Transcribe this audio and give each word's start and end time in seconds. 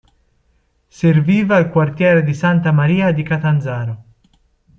Serviva 0.87 1.59
il 1.59 1.69
quartiere 1.69 2.23
di 2.23 2.33
Santa 2.33 2.71
Maria 2.71 3.11
di 3.11 3.21
Catanzaro. 3.21 4.03